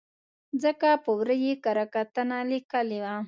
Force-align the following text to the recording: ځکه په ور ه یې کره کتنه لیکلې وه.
ځکه 0.63 0.89
په 1.03 1.11
ور 1.17 1.29
ه 1.33 1.37
یې 1.45 1.53
کره 1.63 1.85
کتنه 1.93 2.37
لیکلې 2.51 2.99
وه. 3.03 3.13